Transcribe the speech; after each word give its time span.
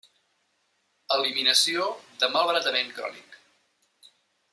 Eliminació 1.17 1.85
de 2.23 2.31
malbaratament 2.37 2.89
crònic: 2.97 3.37